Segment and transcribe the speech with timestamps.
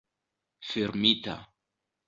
[0.69, 1.37] fermita